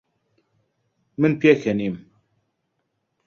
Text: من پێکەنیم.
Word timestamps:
من 1.21 1.31
پێکەنیم. 1.41 1.95